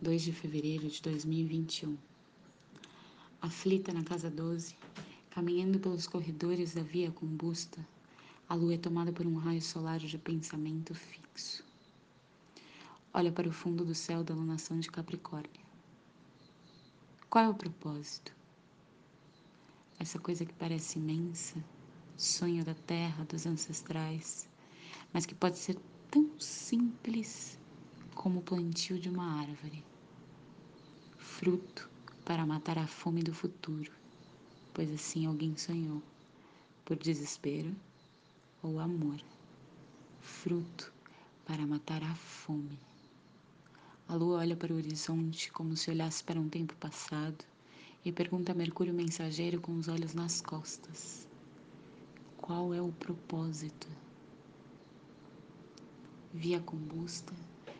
2 0.00 0.22
de 0.22 0.32
fevereiro 0.32 0.86
de 0.86 1.02
2021. 1.02 1.98
Aflita 3.42 3.92
na 3.92 4.04
casa 4.04 4.30
12, 4.30 4.76
caminhando 5.28 5.80
pelos 5.80 6.06
corredores 6.06 6.72
da 6.72 6.82
via 6.82 7.10
combusta, 7.10 7.84
a 8.48 8.54
lua 8.54 8.74
é 8.74 8.78
tomada 8.78 9.12
por 9.12 9.26
um 9.26 9.34
raio 9.34 9.60
solar 9.60 9.98
de 9.98 10.16
pensamento 10.16 10.94
fixo. 10.94 11.64
Olha 13.12 13.32
para 13.32 13.48
o 13.48 13.52
fundo 13.52 13.84
do 13.84 13.92
céu 13.92 14.22
da 14.22 14.32
lunação 14.32 14.78
de 14.78 14.88
Capricórnio. 14.88 15.66
Qual 17.28 17.44
é 17.44 17.48
o 17.48 17.54
propósito? 17.54 18.32
Essa 19.98 20.20
coisa 20.20 20.46
que 20.46 20.54
parece 20.54 21.00
imensa, 21.00 21.62
sonho 22.16 22.64
da 22.64 22.74
terra, 22.74 23.24
dos 23.24 23.46
ancestrais, 23.46 24.48
mas 25.12 25.26
que 25.26 25.34
pode 25.34 25.58
ser 25.58 25.76
tão 26.08 26.38
simples 26.38 27.57
como 28.18 28.40
o 28.40 28.42
plantio 28.42 28.98
de 28.98 29.08
uma 29.08 29.40
árvore. 29.40 29.84
Fruto 31.16 31.88
para 32.24 32.44
matar 32.44 32.76
a 32.76 32.86
fome 32.86 33.22
do 33.22 33.32
futuro, 33.32 33.92
pois 34.74 34.92
assim 34.92 35.24
alguém 35.24 35.56
sonhou, 35.56 36.02
por 36.84 36.96
desespero 36.96 37.72
ou 38.60 38.80
amor. 38.80 39.20
Fruto 40.20 40.92
para 41.46 41.64
matar 41.64 42.02
a 42.02 42.12
fome. 42.16 42.76
A 44.08 44.16
lua 44.16 44.38
olha 44.38 44.56
para 44.56 44.74
o 44.74 44.76
horizonte 44.76 45.52
como 45.52 45.76
se 45.76 45.88
olhasse 45.88 46.24
para 46.24 46.40
um 46.40 46.48
tempo 46.48 46.74
passado 46.74 47.44
e 48.04 48.10
pergunta 48.10 48.50
a 48.50 48.54
Mercúrio 48.54 48.92
mensageiro 48.92 49.60
com 49.60 49.76
os 49.76 49.86
olhos 49.86 50.12
nas 50.12 50.40
costas: 50.40 51.24
Qual 52.36 52.74
é 52.74 52.82
o 52.82 52.90
propósito? 52.90 53.86
Via 56.34 56.58
combusta 56.60 57.32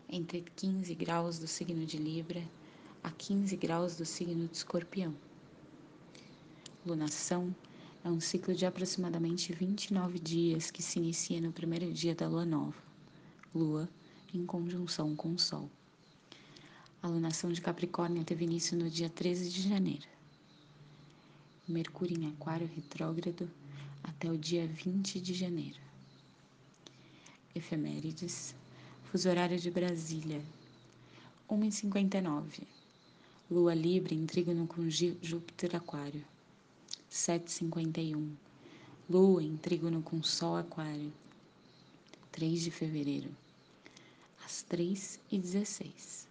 entre 0.08 0.40
15 0.56 0.94
graus 0.94 1.38
do 1.38 1.46
signo 1.46 1.84
de 1.84 1.98
Libra 1.98 2.42
a 3.02 3.10
15 3.10 3.56
graus 3.56 3.96
do 3.96 4.04
signo 4.04 4.48
de 4.48 4.56
Escorpião. 4.56 5.14
Lunação 6.86 7.54
é 8.02 8.08
um 8.08 8.20
ciclo 8.20 8.54
de 8.54 8.64
aproximadamente 8.64 9.52
29 9.52 10.18
dias 10.18 10.70
que 10.70 10.82
se 10.82 10.98
inicia 10.98 11.40
no 11.40 11.52
primeiro 11.52 11.92
dia 11.92 12.14
da 12.14 12.26
lua 12.26 12.46
nova, 12.46 12.82
lua 13.54 13.88
em 14.32 14.46
conjunção 14.46 15.14
com 15.14 15.32
o 15.34 15.38
Sol. 15.38 15.70
A 17.02 17.08
lunação 17.08 17.52
de 17.52 17.60
Capricórnio 17.60 18.24
teve 18.24 18.44
início 18.44 18.76
no 18.76 18.88
dia 18.88 19.10
13 19.10 19.50
de 19.50 19.68
janeiro. 19.68 20.06
Mercúrio 21.68 22.18
em 22.18 22.28
Aquário 22.28 22.68
retrógrado 22.74 23.50
até 24.02 24.30
o 24.30 24.38
dia 24.38 24.66
20 24.66 25.20
de 25.20 25.34
janeiro. 25.34 25.78
Efemérides, 27.54 28.54
fuso 29.10 29.30
horário 29.30 29.58
de 29.58 29.70
Brasília, 29.70 30.42
1h59. 31.48 32.62
Lua 33.50 33.74
Libra 33.74 34.12
em 34.12 34.26
trígono 34.26 34.66
com 34.66 34.86
Júpiter 34.90 35.74
Aquário, 35.74 36.22
7h51. 37.10 38.28
Lua 39.08 39.42
em 39.42 39.56
trígono 39.56 40.02
com 40.02 40.22
Sol 40.22 40.56
Aquário, 40.56 41.10
3 42.32 42.60
de 42.60 42.70
fevereiro, 42.70 43.30
às 44.44 44.62
3h16. 44.70 46.26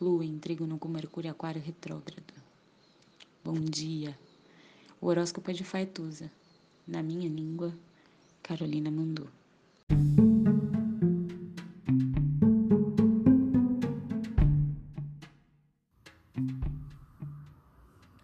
Lua 0.00 0.24
em 0.24 0.38
trígono 0.38 0.78
com 0.78 0.86
Mercúrio 0.86 1.32
Aquário 1.32 1.60
retrógrado. 1.60 2.32
Bom 3.44 3.58
dia. 3.58 4.16
O 5.00 5.08
horóscopo 5.08 5.50
é 5.50 5.54
de 5.54 5.64
Faetusa. 5.64 6.30
Na 6.86 7.02
minha 7.02 7.28
língua, 7.28 7.76
Carolina 8.40 8.90
Mandu. 8.90 9.28